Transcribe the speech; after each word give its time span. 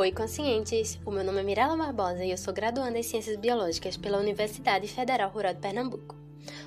Oi, 0.00 0.12
conscientes! 0.12 0.98
O 1.04 1.10
meu 1.10 1.22
nome 1.22 1.40
é 1.40 1.42
Mirella 1.42 1.76
Barbosa 1.76 2.24
e 2.24 2.30
eu 2.30 2.38
sou 2.38 2.54
graduanda 2.54 2.98
em 2.98 3.02
Ciências 3.02 3.36
Biológicas 3.36 3.98
pela 3.98 4.16
Universidade 4.16 4.88
Federal 4.88 5.28
Rural 5.28 5.52
de 5.52 5.60
Pernambuco. 5.60 6.16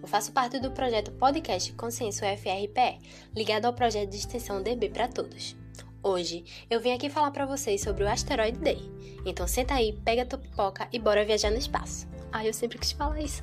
Eu 0.00 0.08
faço 0.08 0.32
parte 0.32 0.58
do 0.58 0.70
projeto 0.70 1.10
Podcast 1.10 1.70
Consciência 1.74 2.32
UFRPE, 2.32 2.98
ligado 3.36 3.66
ao 3.66 3.74
projeto 3.74 4.08
de 4.08 4.16
extensão 4.16 4.62
DB 4.62 4.88
para 4.88 5.08
Todos. 5.08 5.54
Hoje 6.02 6.42
eu 6.70 6.80
vim 6.80 6.92
aqui 6.92 7.10
falar 7.10 7.30
para 7.30 7.44
vocês 7.44 7.82
sobre 7.82 8.02
o 8.02 8.08
Asteroid 8.08 8.56
Day. 8.60 8.80
Então 9.26 9.46
senta 9.46 9.74
aí, 9.74 9.92
pega 9.92 10.24
tua 10.24 10.38
pipoca 10.38 10.88
e 10.90 10.98
bora 10.98 11.22
viajar 11.22 11.50
no 11.50 11.58
espaço. 11.58 12.08
Ah, 12.32 12.46
eu 12.46 12.54
sempre 12.54 12.78
quis 12.78 12.92
falar 12.92 13.20
isso. 13.20 13.42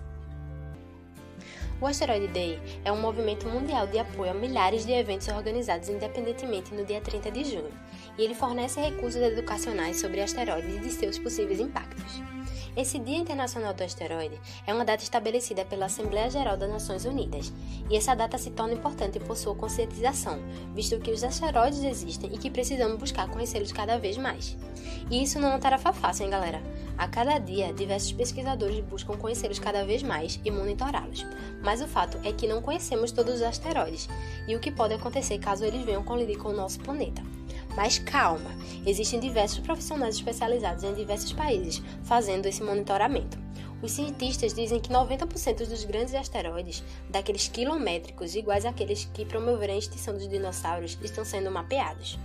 O 1.81 1.85
Asteroid 1.85 2.27
Day 2.29 2.57
é 2.85 2.91
um 2.91 3.01
movimento 3.01 3.47
mundial 3.47 3.85
de 3.85 3.99
apoio 3.99 4.31
a 4.31 4.33
milhares 4.33 4.85
de 4.85 4.93
eventos 4.93 5.27
organizados 5.27 5.89
independentemente 5.89 6.73
no 6.73 6.85
dia 6.85 7.01
30 7.01 7.29
de 7.31 7.43
junho, 7.43 7.71
e 8.17 8.23
ele 8.23 8.35
fornece 8.35 8.79
recursos 8.79 9.21
educacionais 9.21 9.99
sobre 9.99 10.21
asteroides 10.21 10.85
e 10.85 10.91
seus 10.91 11.19
possíveis 11.19 11.59
impactos. 11.59 12.21
Esse 12.75 12.99
Dia 12.99 13.17
Internacional 13.17 13.73
do 13.73 13.83
Asteroide 13.83 14.37
é 14.67 14.73
uma 14.73 14.83
data 14.83 15.01
estabelecida 15.01 15.63
pela 15.63 15.85
Assembleia 15.85 16.29
Geral 16.29 16.57
das 16.57 16.69
Nações 16.69 17.05
Unidas, 17.05 17.53
e 17.89 17.95
essa 17.95 18.13
data 18.13 18.37
se 18.37 18.51
torna 18.51 18.73
importante 18.73 19.17
por 19.17 19.37
sua 19.37 19.55
conscientização, 19.55 20.39
visto 20.73 20.99
que 20.99 21.11
os 21.11 21.23
asteroides 21.23 21.83
existem 21.85 22.33
e 22.33 22.37
que 22.37 22.51
precisamos 22.51 22.97
buscar 22.97 23.29
conhecê-los 23.29 23.71
cada 23.71 23.97
vez 23.97 24.17
mais. 24.17 24.57
E 25.09 25.23
isso 25.23 25.39
não 25.39 25.49
é 25.49 25.51
uma 25.51 25.59
tarefa 25.59 25.93
fácil, 25.93 26.25
hein, 26.25 26.31
galera? 26.31 26.61
A 26.97 27.07
cada 27.07 27.37
dia, 27.37 27.73
diversos 27.73 28.11
pesquisadores 28.11 28.83
buscam 28.83 29.15
conhecê-los 29.15 29.59
cada 29.59 29.85
vez 29.85 30.03
mais 30.03 30.39
e 30.43 30.51
monitorá-los. 30.51 31.25
Mas 31.61 31.81
o 31.81 31.87
fato 31.87 32.19
é 32.23 32.33
que 32.33 32.47
não 32.47 32.61
conhecemos 32.61 33.11
todos 33.11 33.35
os 33.35 33.41
asteroides 33.41 34.09
e 34.47 34.55
o 34.55 34.59
que 34.59 34.71
pode 34.71 34.93
acontecer 34.93 35.37
caso 35.39 35.63
eles 35.63 35.85
venham 35.85 36.03
colidir 36.03 36.37
com 36.37 36.49
o 36.49 36.53
nosso 36.53 36.79
planeta. 36.79 37.21
Mas 37.75 37.99
calma, 37.99 38.49
existem 38.85 39.19
diversos 39.19 39.59
profissionais 39.59 40.15
especializados 40.15 40.83
em 40.83 40.93
diversos 40.93 41.33
países 41.33 41.81
fazendo 42.03 42.45
esse 42.45 42.63
monitoramento. 42.63 43.37
Os 43.81 43.91
cientistas 43.91 44.53
dizem 44.53 44.79
que 44.79 44.89
90% 44.89 45.67
dos 45.67 45.83
grandes 45.83 46.15
asteroides, 46.15 46.83
daqueles 47.09 47.47
quilométricos 47.47 48.35
iguais 48.35 48.65
àqueles 48.65 49.05
que 49.13 49.25
promoveram 49.25 49.75
a 49.75 49.77
extinção 49.77 50.13
dos 50.13 50.27
dinossauros, 50.27 50.97
estão 51.03 51.25
sendo 51.25 51.51
mapeados. 51.51 52.17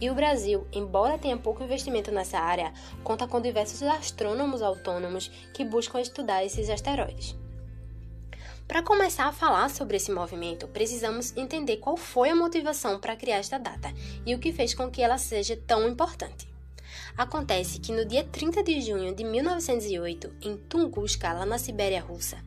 E 0.00 0.10
o 0.10 0.14
Brasil, 0.14 0.66
embora 0.72 1.18
tenha 1.18 1.36
pouco 1.36 1.62
investimento 1.62 2.10
nessa 2.10 2.38
área, 2.38 2.72
conta 3.02 3.26
com 3.26 3.40
diversos 3.40 3.82
astrônomos 3.82 4.60
autônomos 4.60 5.28
que 5.54 5.64
buscam 5.64 6.00
estudar 6.00 6.44
esses 6.44 6.68
asteroides. 6.68 7.41
Para 8.68 8.82
começar 8.82 9.26
a 9.26 9.32
falar 9.32 9.68
sobre 9.68 9.96
esse 9.96 10.10
movimento, 10.10 10.68
precisamos 10.68 11.36
entender 11.36 11.78
qual 11.78 11.96
foi 11.96 12.30
a 12.30 12.36
motivação 12.36 12.98
para 12.98 13.16
criar 13.16 13.36
esta 13.36 13.58
data 13.58 13.92
e 14.24 14.34
o 14.34 14.38
que 14.38 14.52
fez 14.52 14.74
com 14.74 14.90
que 14.90 15.02
ela 15.02 15.18
seja 15.18 15.56
tão 15.66 15.88
importante. 15.88 16.51
Acontece 17.16 17.78
que 17.78 17.92
no 17.92 18.06
dia 18.06 18.24
30 18.24 18.62
de 18.62 18.80
junho 18.80 19.14
de 19.14 19.22
1908, 19.22 20.34
em 20.40 20.56
Tunguska, 20.56 21.32
lá 21.32 21.44
na 21.44 21.58
Sibéria 21.58 22.00
Russa, 22.00 22.38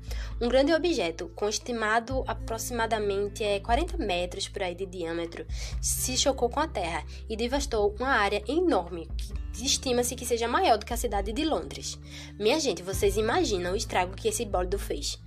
um 0.42 0.50
grande 0.50 0.74
objeto, 0.74 1.30
com 1.36 1.48
estimado 1.48 2.24
aproximadamente 2.28 3.44
40 3.64 3.96
é, 3.96 4.06
metros 4.06 4.48
por 4.48 4.64
aí 4.64 4.74
de 4.74 4.86
diâmetro, 4.86 5.46
se 5.80 6.18
chocou 6.18 6.50
com 6.50 6.60
a 6.60 6.68
Terra 6.68 7.06
e 7.30 7.38
devastou 7.38 7.96
uma 8.00 8.10
área 8.10 8.44
enorme 8.48 9.08
que 9.54 9.66
estima-se 9.66 10.16
que 10.16 10.26
seja 10.26 10.48
maior 10.48 10.78
do 10.78 10.86
que 10.86 10.94
a 10.94 10.98
cidade 10.98 11.32
de 11.32 11.46
Londres. 11.46 11.98
Minha 12.38 12.60
gente, 12.60 12.84
vocês 12.84 13.16
imaginam 13.16 13.74
o 13.74 13.78
estrago 13.78 14.16
que 14.16 14.28
esse 14.28 14.46
bólido 14.46 14.78
fez? 14.78 15.18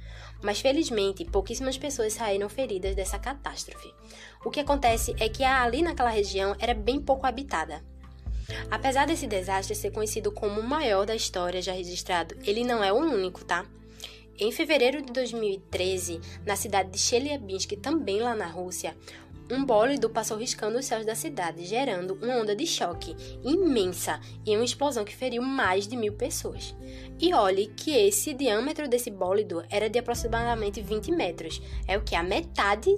Mas 0.43 0.61
felizmente, 0.61 1.25
pouquíssimas 1.25 1.79
pessoas 1.79 2.13
saíram 2.13 2.49
feridas 2.49 2.95
dessa 2.95 3.19
catástrofe. 3.19 3.93
O 4.45 4.51
que 4.51 4.61
acontece 4.61 5.15
é 5.19 5.29
que 5.29 5.43
ali 5.43 5.81
naquela 5.81 6.11
região 6.11 6.55
era 6.59 6.75
bem 6.75 7.01
pouco 7.01 7.27
habitada. 7.27 7.83
Apesar 8.71 9.07
desse 9.07 9.27
desastre 9.27 9.75
ser 9.75 9.91
conhecido 9.91 10.33
como 10.33 10.61
o 10.61 10.65
maior 10.65 11.07
da 11.07 11.15
história 11.15 11.63
já 11.63 11.73
registrado, 11.73 12.37
ele 12.45 12.65
não 12.65 12.83
é 12.83 12.93
o 12.93 12.97
único, 12.97 13.45
tá? 13.45 13.67
Em 14.39 14.53
fevereiro 14.53 15.03
de 15.03 15.13
2013, 15.13 16.21
na 16.47 16.55
cidade 16.55 16.91
de 16.91 16.99
Chelyabinsk, 16.99 17.73
também 17.83 18.21
lá 18.21 18.35
na 18.35 18.47
Rússia, 18.47 18.97
um 19.51 19.65
bólido 19.65 20.11
passou 20.11 20.37
riscando 20.37 20.79
os 20.79 20.85
céus 20.85 21.07
da 21.07 21.15
cidade, 21.15 21.65
gerando 21.65 22.19
uma 22.23 22.37
onda 22.37 22.55
de 22.55 22.67
choque 22.67 23.17
imensa 23.43 24.21
e 24.45 24.55
uma 24.55 24.65
explosão 24.65 25.05
que 25.05 25.17
feriu 25.17 25.43
mais 25.43 25.89
de 25.89 25.97
mil 25.97 26.13
pessoas. 26.13 26.77
E 27.19 27.33
olhe 27.33 27.69
que 27.69 27.91
esse 27.91 28.35
diâmetro 28.35 28.87
desse 28.87 29.11
bólido 29.11 29.65
era 29.71 29.89
de 29.89 29.99
aproximadamente 29.99 30.83
20 30.83 31.11
metros, 31.13 31.63
é 31.87 31.97
o 31.97 32.03
que 32.03 32.15
a 32.15 32.23
metade, 32.23 32.97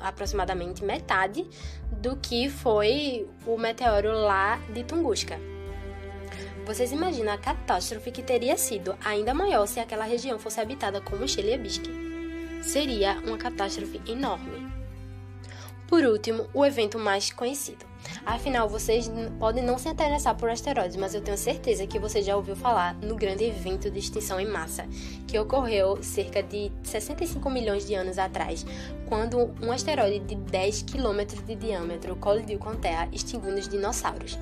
aproximadamente 0.00 0.84
metade, 0.84 1.44
do 2.00 2.16
que 2.16 2.48
foi 2.48 3.28
o 3.46 3.58
meteoro 3.58 4.12
lá 4.12 4.58
de 4.72 4.84
Tunguska. 4.84 5.38
Vocês 6.64 6.92
imaginam 6.92 7.32
a 7.32 7.38
catástrofe 7.38 8.12
que 8.12 8.22
teria 8.22 8.56
sido 8.56 8.96
ainda 9.04 9.34
maior 9.34 9.66
se 9.66 9.80
aquela 9.80 10.04
região 10.04 10.38
fosse 10.38 10.60
habitada 10.60 11.00
como 11.00 11.26
Chelyabinsk? 11.26 11.84
Seria 12.62 13.18
uma 13.24 13.38
catástrofe 13.38 14.00
enorme. 14.06 14.68
Por 15.88 16.04
último, 16.04 16.48
o 16.52 16.64
evento 16.64 16.98
mais 16.98 17.32
conhecido. 17.32 17.86
Afinal, 18.28 18.68
vocês 18.68 19.10
podem 19.38 19.64
não 19.64 19.78
se 19.78 19.88
interessar 19.88 20.34
por 20.34 20.50
asteroides, 20.50 20.96
mas 20.96 21.14
eu 21.14 21.22
tenho 21.22 21.38
certeza 21.38 21.86
que 21.86 21.98
você 21.98 22.20
já 22.20 22.36
ouviu 22.36 22.54
falar 22.54 22.94
no 22.96 23.16
grande 23.16 23.42
evento 23.44 23.90
de 23.90 23.98
extinção 23.98 24.38
em 24.38 24.46
massa, 24.46 24.86
que 25.26 25.38
ocorreu 25.38 26.02
cerca 26.02 26.42
de 26.42 26.70
65 26.82 27.48
milhões 27.48 27.86
de 27.86 27.94
anos 27.94 28.18
atrás, 28.18 28.66
quando 29.06 29.50
um 29.62 29.72
asteroide 29.72 30.18
de 30.18 30.34
10 30.34 30.82
quilômetros 30.82 31.40
de 31.40 31.54
diâmetro 31.54 32.14
colidiu 32.16 32.58
com 32.58 32.68
a 32.68 32.74
Terra, 32.74 33.08
extinguindo 33.12 33.56
os 33.56 33.66
dinossauros. 33.66 34.38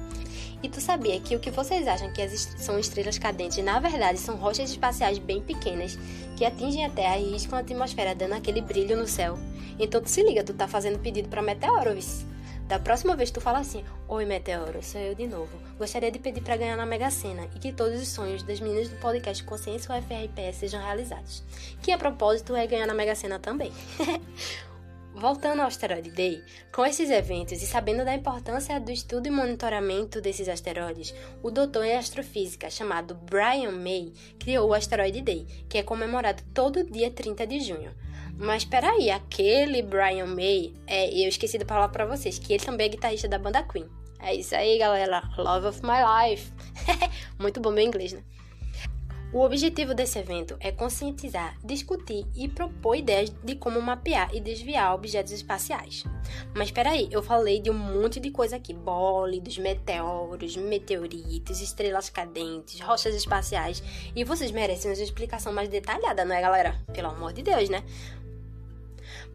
E 0.64 0.68
tu 0.68 0.80
sabia 0.80 1.20
que 1.20 1.36
o 1.36 1.40
que 1.40 1.52
vocês 1.52 1.86
acham 1.86 2.12
que 2.12 2.28
são 2.28 2.80
estrelas 2.80 3.18
cadentes, 3.18 3.62
na 3.62 3.78
verdade 3.78 4.18
são 4.18 4.34
rochas 4.34 4.68
espaciais 4.68 5.18
bem 5.18 5.40
pequenas 5.40 5.96
que 6.36 6.44
atingem 6.44 6.84
a 6.84 6.90
Terra 6.90 7.18
e 7.18 7.30
riscam 7.30 7.56
a 7.56 7.60
atmosfera, 7.60 8.16
dando 8.16 8.32
aquele 8.32 8.60
brilho 8.60 8.96
no 8.96 9.06
céu? 9.06 9.38
Então 9.78 10.02
tu 10.02 10.10
se 10.10 10.24
liga, 10.24 10.42
tu 10.42 10.54
tá 10.54 10.66
fazendo 10.66 10.98
pedido 10.98 11.28
para 11.28 11.40
meteoro, 11.40 11.94
vice. 11.94 12.34
Da 12.68 12.80
próxima 12.80 13.14
vez 13.14 13.30
tu 13.30 13.40
fala 13.40 13.60
assim: 13.60 13.84
Oi, 14.08 14.24
Meteoro, 14.24 14.82
sou 14.82 15.00
eu 15.00 15.14
de 15.14 15.26
novo. 15.26 15.56
Gostaria 15.78 16.10
de 16.10 16.18
pedir 16.18 16.40
para 16.40 16.56
ganhar 16.56 16.76
na 16.76 16.84
Mega 16.84 17.10
Sena 17.12 17.48
e 17.54 17.60
que 17.60 17.72
todos 17.72 18.00
os 18.00 18.08
sonhos 18.08 18.42
das 18.42 18.58
meninas 18.58 18.88
do 18.88 18.96
podcast 18.96 19.44
Consciência 19.44 19.94
UFRPS 19.94 20.56
sejam 20.56 20.82
realizados. 20.82 21.44
Que 21.80 21.92
a 21.92 21.98
propósito 21.98 22.56
é 22.56 22.66
ganhar 22.66 22.86
na 22.86 22.94
Mega 22.94 23.14
Sena 23.14 23.38
também. 23.38 23.72
Voltando 25.14 25.60
ao 25.60 25.68
Asteroid 25.68 26.10
Day, 26.10 26.42
com 26.70 26.84
esses 26.84 27.08
eventos 27.08 27.62
e 27.62 27.66
sabendo 27.66 28.04
da 28.04 28.14
importância 28.14 28.78
do 28.78 28.90
estudo 28.90 29.28
e 29.28 29.30
monitoramento 29.30 30.20
desses 30.20 30.46
asteroides, 30.46 31.14
o 31.42 31.50
doutor 31.50 31.84
em 31.84 31.96
astrofísica 31.96 32.68
chamado 32.68 33.14
Brian 33.14 33.72
May 33.72 34.12
criou 34.38 34.68
o 34.68 34.74
Asteroid 34.74 35.22
Day, 35.22 35.46
que 35.70 35.78
é 35.78 35.82
comemorado 35.82 36.42
todo 36.52 36.84
dia 36.84 37.10
30 37.10 37.46
de 37.46 37.60
junho. 37.60 37.94
Mas 38.38 38.64
peraí, 38.64 39.10
aquele 39.10 39.82
Brian 39.82 40.26
May, 40.26 40.72
é, 40.86 41.08
eu 41.08 41.28
esqueci 41.28 41.58
de 41.58 41.64
falar 41.64 41.88
para 41.88 42.04
vocês 42.04 42.38
que 42.38 42.52
ele 42.52 42.64
também 42.64 42.86
é 42.86 42.90
guitarrista 42.90 43.28
da 43.28 43.38
banda 43.38 43.62
Queen. 43.62 43.88
É 44.20 44.34
isso 44.34 44.54
aí, 44.54 44.78
galera. 44.78 45.22
Love 45.38 45.68
of 45.68 45.80
my 45.82 46.28
life. 46.28 46.52
Muito 47.38 47.60
bom 47.60 47.70
meu 47.70 47.84
inglês, 47.84 48.12
né? 48.12 48.22
O 49.32 49.40
objetivo 49.40 49.92
desse 49.92 50.18
evento 50.18 50.56
é 50.60 50.70
conscientizar, 50.70 51.58
discutir 51.62 52.24
e 52.34 52.48
propor 52.48 52.94
ideias 52.94 53.28
de 53.42 53.56
como 53.56 53.82
mapear 53.82 54.32
e 54.32 54.40
desviar 54.40 54.94
objetos 54.94 55.32
espaciais. 55.32 56.04
Mas 56.54 56.70
peraí, 56.70 57.08
eu 57.10 57.22
falei 57.22 57.60
de 57.60 57.68
um 57.68 57.74
monte 57.74 58.20
de 58.20 58.30
coisa 58.30 58.56
aqui: 58.56 58.72
bólidos, 58.72 59.58
meteoros, 59.58 60.56
meteoritos, 60.56 61.60
estrelas 61.60 62.08
cadentes, 62.08 62.80
rochas 62.80 63.14
espaciais. 63.14 63.82
E 64.14 64.24
vocês 64.24 64.52
merecem 64.52 64.90
uma 64.90 65.02
explicação 65.02 65.52
mais 65.52 65.68
detalhada, 65.68 66.24
não 66.24 66.34
é, 66.34 66.40
galera? 66.40 66.80
Pelo 66.92 67.08
amor 67.08 67.32
de 67.32 67.42
Deus, 67.42 67.68
né? 67.68 67.82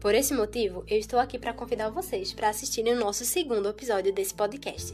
Por 0.02 0.16
esse 0.16 0.34
motivo, 0.34 0.82
eu 0.88 0.98
estou 0.98 1.20
aqui 1.20 1.38
para 1.38 1.52
convidar 1.52 1.88
vocês 1.88 2.32
para 2.32 2.48
assistirem 2.48 2.94
o 2.94 2.98
nosso 2.98 3.24
segundo 3.24 3.68
episódio 3.68 4.12
desse 4.12 4.34
podcast, 4.34 4.92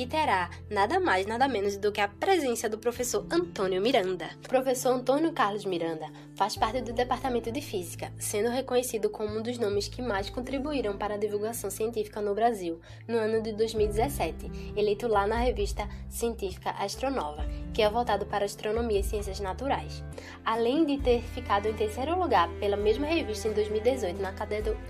que 0.00 0.06
terá 0.06 0.48
nada 0.70 0.98
mais, 0.98 1.26
nada 1.26 1.46
menos 1.46 1.76
do 1.76 1.92
que 1.92 2.00
a 2.00 2.08
presença 2.08 2.70
do 2.70 2.78
professor 2.78 3.26
Antônio 3.30 3.82
Miranda. 3.82 4.30
O 4.42 4.48
professor 4.48 4.94
Antônio 4.94 5.30
Carlos 5.30 5.66
Miranda 5.66 6.06
faz 6.34 6.56
parte 6.56 6.80
do 6.80 6.94
Departamento 6.94 7.52
de 7.52 7.60
Física, 7.60 8.10
sendo 8.18 8.48
reconhecido 8.48 9.10
como 9.10 9.38
um 9.38 9.42
dos 9.42 9.58
nomes 9.58 9.88
que 9.88 10.00
mais 10.00 10.30
contribuíram 10.30 10.96
para 10.96 11.16
a 11.16 11.18
divulgação 11.18 11.68
científica 11.68 12.22
no 12.22 12.34
Brasil 12.34 12.80
no 13.06 13.18
ano 13.18 13.42
de 13.42 13.52
2017, 13.52 14.72
eleito 14.74 15.06
lá 15.06 15.26
na 15.26 15.36
revista 15.36 15.86
científica 16.08 16.70
Astronova, 16.70 17.44
que 17.74 17.82
é 17.82 17.90
voltado 17.90 18.24
para 18.24 18.46
astronomia 18.46 19.00
e 19.00 19.04
ciências 19.04 19.38
naturais. 19.38 20.02
Além 20.46 20.86
de 20.86 20.96
ter 20.96 21.20
ficado 21.20 21.68
em 21.68 21.74
terceiro 21.74 22.18
lugar 22.18 22.48
pela 22.58 22.78
mesma 22.78 23.06
revista 23.06 23.48
em 23.48 23.52
2018 23.52 24.18
na 24.18 24.32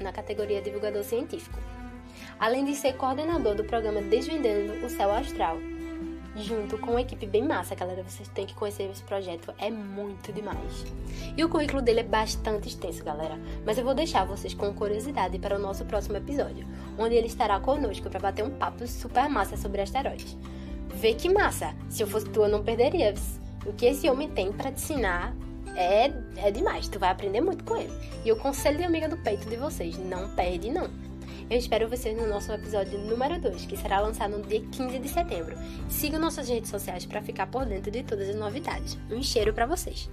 na 0.01 0.13
categoria 0.13 0.63
Divulgador 0.63 1.03
Científico, 1.03 1.59
além 2.41 2.65
de 2.65 2.75
ser 2.75 2.95
coordenador 2.95 3.55
do 3.55 3.63
programa 3.63 4.01
Desvendando 4.01 4.85
o 4.85 4.89
Céu 4.89 5.13
Astral. 5.13 5.59
Junto 6.35 6.79
com 6.79 6.93
uma 6.93 7.03
equipe 7.03 7.27
bem 7.27 7.47
massa, 7.47 7.75
galera. 7.75 8.03
Vocês 8.03 8.29
têm 8.29 8.47
que 8.47 8.55
conhecer 8.55 8.85
esse 8.91 9.03
projeto, 9.03 9.53
é 9.59 9.69
muito 9.69 10.33
demais. 10.33 10.87
E 11.37 11.45
o 11.45 11.49
currículo 11.51 11.83
dele 11.83 12.01
é 12.01 12.05
bastante 12.05 12.69
extenso, 12.69 13.05
galera. 13.05 13.39
Mas 13.67 13.77
eu 13.77 13.85
vou 13.85 13.95
deixar 13.95 14.25
vocês 14.25 14.55
com 14.55 14.73
curiosidade 14.73 15.39
para 15.39 15.57
o 15.57 15.59
nosso 15.59 15.85
próximo 15.85 16.17
episódio, 16.17 16.67
onde 16.99 17.15
ele 17.15 17.27
estará 17.27 17.61
conosco 17.61 18.09
para 18.09 18.21
bater 18.21 18.45
um 18.45 18.51
papo 18.51 18.87
super 18.87 19.29
massa 19.29 19.57
sobre 19.57 19.83
asteroides. 19.83 20.39
vê 20.95 21.13
que 21.13 21.29
massa. 21.29 21.75
Se 21.91 22.03
eu 22.03 22.07
fosse 22.07 22.31
tu, 22.31 22.49
não 22.49 22.63
perderia. 22.63 23.13
O 23.67 23.73
que 23.75 23.85
esse 23.85 24.09
homem 24.09 24.31
tem 24.31 24.51
para 24.51 24.73
te 24.73 24.83
ensinar 24.83 25.35
é, 25.77 26.11
é 26.37 26.51
demais. 26.51 26.89
Tu 26.89 26.99
vai 26.99 27.11
aprender 27.11 27.41
muito 27.41 27.65
com 27.65 27.77
ele. 27.77 27.93
E 28.25 28.33
o 28.33 28.37
conselho 28.37 28.79
de 28.79 28.85
amiga 28.85 29.09
do 29.09 29.19
peito 29.19 29.51
de 29.51 29.57
vocês, 29.57 29.99
não 29.99 30.31
perde 30.31 30.71
não. 30.71 31.10
Eu 31.49 31.59
espero 31.59 31.89
vocês 31.89 32.17
no 32.17 32.27
nosso 32.27 32.53
episódio 32.53 32.99
número 32.99 33.41
2, 33.41 33.67
que 33.67 33.77
será 33.77 34.01
lançado 34.01 34.39
no 34.39 34.47
dia 34.47 34.61
15 34.61 34.99
de 34.99 35.09
setembro. 35.09 35.57
Siga 35.89 36.19
nossas 36.19 36.49
redes 36.49 36.71
sociais 36.71 37.05
para 37.05 37.23
ficar 37.23 37.47
por 37.47 37.67
dentro 37.67 37.91
de 37.91 38.03
todas 38.03 38.29
as 38.29 38.37
novidades. 38.37 38.97
Um 39.11 39.23
cheiro 39.23 39.53
para 39.53 39.67
vocês! 39.67 40.09